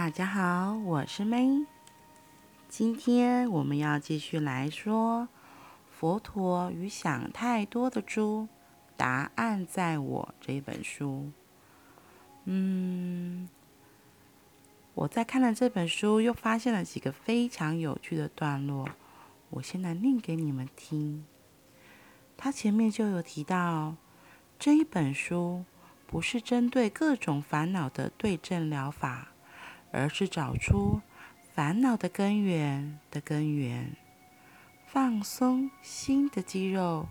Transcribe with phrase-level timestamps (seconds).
[0.00, 1.66] 大家好，我是 May。
[2.70, 5.24] 今天我们要继续来说
[5.90, 8.48] 《佛陀与想太多的猪：
[8.96, 11.30] 答案在我》这本书。
[12.46, 13.46] 嗯，
[14.94, 18.88] 我在看了这本书，又发现了几个非常有趣的段落。
[19.50, 21.26] 我先来念给你们听。
[22.38, 23.96] 他前面就有提到，
[24.58, 25.66] 这一本书
[26.06, 29.29] 不是针对各种烦恼的对症疗法。
[29.92, 31.00] 而是找出
[31.54, 33.96] 烦恼的根源的根源，
[34.86, 37.08] 放松心的肌肉，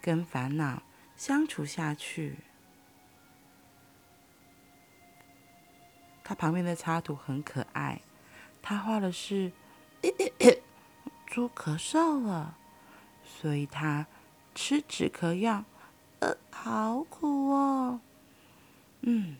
[0.00, 0.82] 跟烦恼
[1.16, 2.38] 相处下去。
[6.22, 8.00] 他旁边的插图很可爱，
[8.62, 9.52] 他画的是
[11.26, 12.56] 猪咳嗽了，
[13.22, 14.06] 所以他
[14.54, 15.64] 吃止咳药，
[16.20, 18.00] 呃，好苦哦。
[19.02, 19.36] 嗯，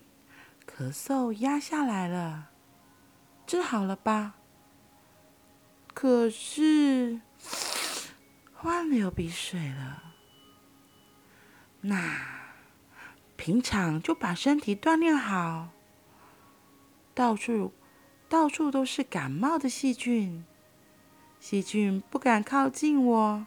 [0.66, 2.50] 咳嗽压下来了。
[3.54, 4.34] 治好了吧？
[5.94, 7.20] 可是
[8.52, 10.02] 换流鼻水了。
[11.82, 12.50] 那
[13.36, 15.68] 平常就把身体锻炼好。
[17.14, 17.72] 到处
[18.28, 20.44] 到处都是感冒的细菌，
[21.38, 23.46] 细菌不敢靠近我，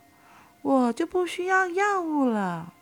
[0.61, 2.73] 我就不需要药物了。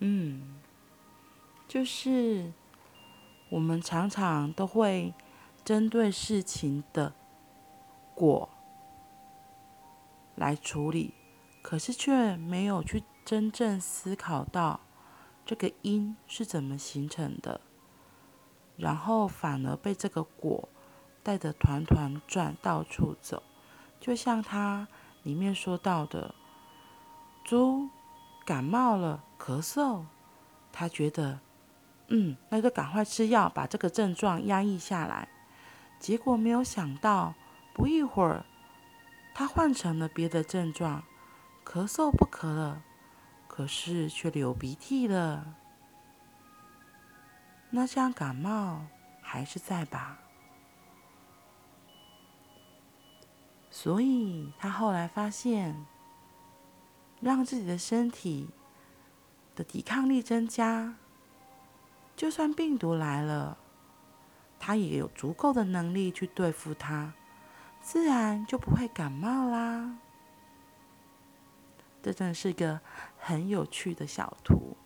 [0.00, 0.51] 嗯。
[1.72, 2.52] 就是
[3.48, 5.14] 我们常常都会
[5.64, 7.14] 针对事情的
[8.14, 8.46] 果
[10.34, 11.14] 来处理，
[11.62, 14.80] 可是却没有去真正思考到
[15.46, 17.62] 这个因是怎么形成的，
[18.76, 20.68] 然后反而被这个果
[21.22, 23.42] 带得团团转，到处走。
[23.98, 24.86] 就像它
[25.22, 26.34] 里面说到的，
[27.42, 27.88] 猪
[28.44, 30.04] 感冒了，咳嗽，
[30.70, 31.40] 他觉得。
[32.08, 35.28] 嗯，那就赶快吃药，把这个症状压抑下来。
[35.98, 37.34] 结果没有想到，
[37.72, 38.44] 不一会儿，
[39.34, 41.04] 他换成了别的症状，
[41.64, 42.82] 咳嗽不咳了，
[43.48, 45.54] 可是却流鼻涕了。
[47.70, 48.82] 那这样感冒
[49.22, 50.18] 还是在吧？
[53.70, 55.86] 所以他后来发现，
[57.20, 58.50] 让自己的身体
[59.56, 60.96] 的抵抗力增加。
[62.22, 63.58] 就算病毒来了，
[64.60, 67.12] 他也有足够的能力去对付它，
[67.80, 69.98] 自然就不会感冒啦。
[72.00, 72.80] 这真是个
[73.18, 74.76] 很有趣的小图。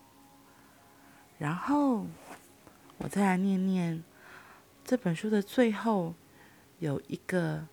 [1.37, 2.07] 然后
[2.97, 4.03] 我再来念念
[4.83, 6.15] 这本书的最后
[6.79, 7.67] 有一个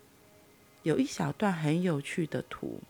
[0.82, 2.82] 有一小段很有趣的图，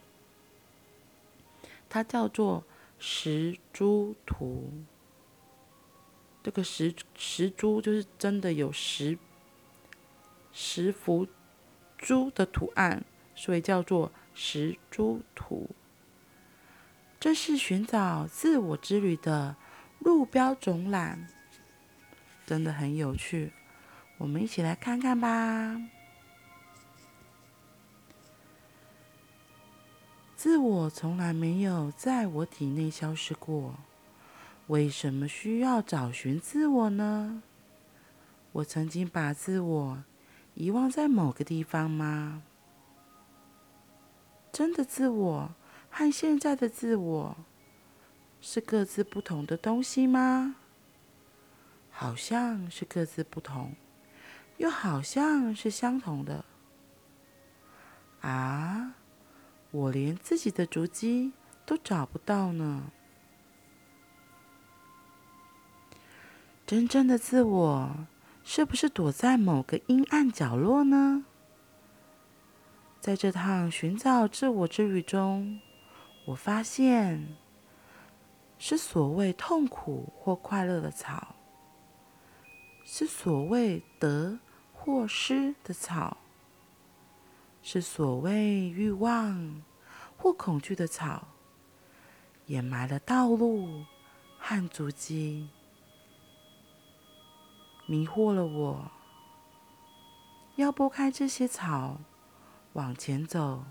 [1.89, 2.65] 它叫做
[2.99, 4.73] 石猪图。
[6.45, 9.19] 这个石石珠就是真的有十
[10.53, 11.27] 十幅
[11.97, 13.03] 猪的图案，
[13.35, 15.71] 所以叫做石珠图。
[17.19, 19.57] 这是寻找自我之旅的
[20.01, 21.29] 路标总览，
[22.45, 23.55] 真的很有趣。
[24.19, 25.81] 我们一起来看看吧。
[30.37, 33.75] 自我从来没有在我体内消失过。
[34.69, 37.43] 为什么需要找寻自我呢？
[38.53, 40.05] 我曾经把自我
[40.55, 42.43] 遗忘在某个地方吗？
[44.51, 45.51] 真的自我
[45.91, 47.37] 和现在的自我
[48.41, 50.57] 是各自不同的东西吗？
[51.91, 53.75] 好像是各自不同，
[54.57, 56.45] 又好像是相同的。
[58.23, 58.95] 啊，
[59.73, 61.33] 我连自己的足迹
[61.67, 62.91] 都找不到呢。
[66.67, 67.95] 真正的自我
[68.43, 71.27] 是不是躲在某个阴暗角落呢？
[73.03, 75.61] 在这趟寻找自我之旅中，
[76.25, 77.37] 我发现
[78.59, 81.35] 是所谓痛苦或快乐的草，
[82.83, 84.39] 是所谓得
[84.73, 86.17] 或失的草，
[87.63, 89.63] 是所谓欲望
[90.17, 91.29] 或恐惧的草，
[92.47, 93.85] 掩埋了道路
[94.39, 95.51] 和足迹。
[97.87, 98.91] 迷惑了我，
[100.57, 102.01] 要拨开这些草，
[102.73, 103.65] 往前走，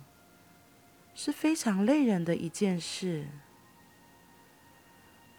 [1.16, 3.28] 是非常累人的一件事。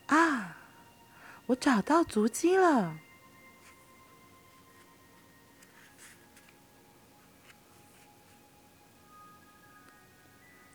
[0.07, 0.57] 啊，
[1.47, 2.99] 我找到足迹了！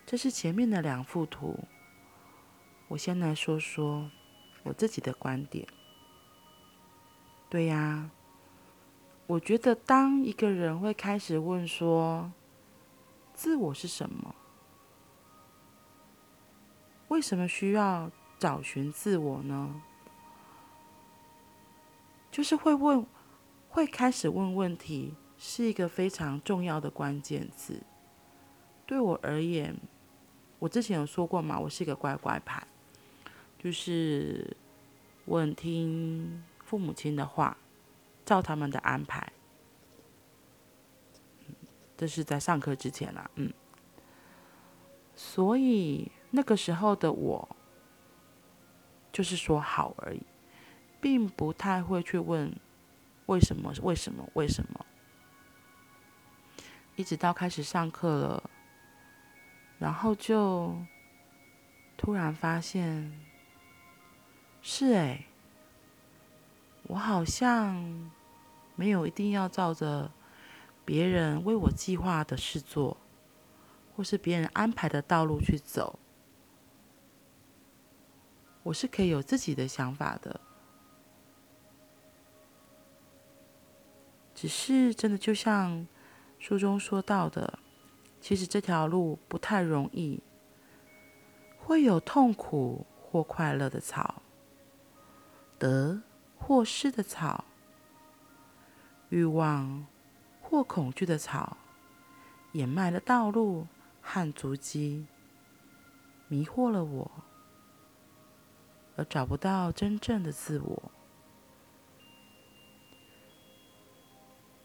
[0.05, 1.65] 这是前面的两幅图，
[2.87, 4.09] 我先来说说
[4.63, 5.67] 我自己的观点。
[7.49, 8.11] 对呀，
[9.25, 12.31] 我觉得当一个人会开始问说，
[13.33, 14.35] 自我是什么？
[17.07, 19.81] 为什么需要找寻自我呢？
[22.31, 23.03] 就是会问，
[23.67, 27.81] 会开始问问题，是一个非常重要的关键字。
[28.85, 29.75] 对我而言，
[30.59, 32.67] 我之前有说过嘛，我是一个乖乖牌，
[33.57, 34.55] 就是
[35.25, 37.57] 我很听父母亲的话，
[38.23, 39.33] 照他们的安排。
[41.97, 43.51] 这是在上课之前啦，嗯，
[45.15, 47.55] 所以那个时候的我，
[49.11, 50.21] 就是说好而已，
[51.01, 52.55] 并不太会去问
[53.25, 54.85] 为什么，为什么，为什么。
[56.95, 58.49] 一直到开始上课了，
[59.79, 60.77] 然后就
[61.97, 63.11] 突然发现，
[64.61, 65.25] 是诶，
[66.89, 68.11] 我好像
[68.75, 70.11] 没有一定要照着。
[70.85, 72.97] 别人为我计划的事做，
[73.95, 75.99] 或是别人安排的道路去走，
[78.63, 80.41] 我是可以有自己的想法的。
[84.33, 85.87] 只是真的就像
[86.39, 87.59] 书中说到的，
[88.19, 90.23] 其实这条路不太容易，
[91.59, 94.23] 会有痛苦或快乐的草，
[95.59, 96.01] 得
[96.39, 97.43] 或失的草，
[99.09, 99.85] 欲望。
[100.41, 101.57] 或恐惧的草，
[102.53, 103.67] 掩埋了道路
[104.01, 105.05] 和足迹，
[106.27, 107.11] 迷惑了我，
[108.95, 110.91] 而找不到真正的自我。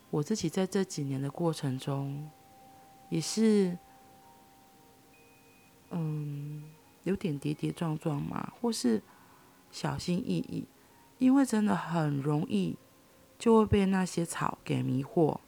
[0.09, 2.31] 我自己在这几年的过程中，
[3.11, 3.77] 也是，
[5.91, 6.65] 嗯，
[7.03, 9.03] 有点跌跌撞撞嘛，或是
[9.71, 10.67] 小心翼翼，
[11.19, 12.77] 因为真的很容易
[13.39, 15.41] 就会被那些草给迷惑。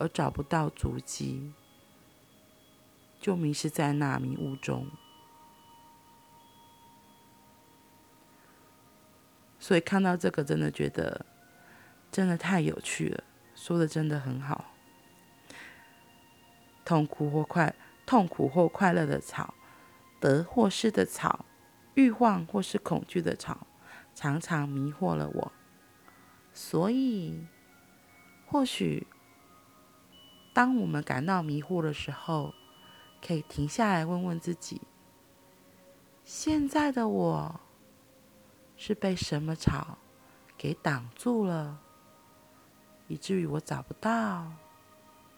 [0.00, 1.52] 而找不到足迹，
[3.18, 4.86] 就迷失在那迷雾中。
[9.58, 11.26] 所以看到这个，真的觉得
[12.12, 13.24] 真的太有趣了，
[13.56, 14.66] 说的真的很好。
[16.84, 17.74] 痛苦或快，
[18.06, 19.52] 痛苦或快乐的草，
[20.20, 21.44] 得或失的草，
[21.94, 23.66] 欲望或是恐惧的草，
[24.18, 25.52] 常常迷惑了我。
[26.52, 27.46] 所以，
[28.48, 29.06] 或许。
[30.52, 32.52] 当我们感到迷惑的时候，
[33.24, 34.82] 可以停下来问问自己：
[36.24, 37.60] 现在的我
[38.76, 39.98] 是被什么草
[40.56, 41.78] 给挡住了，
[43.06, 44.50] 以至于我找不到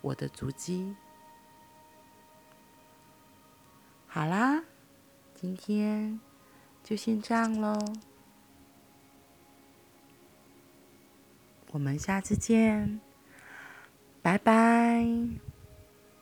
[0.00, 0.96] 我的足迹？
[4.06, 4.64] 好啦，
[5.34, 6.18] 今天
[6.82, 7.78] 就先这样喽，
[11.72, 13.00] 我们下次见。
[14.22, 15.49] 拜拜。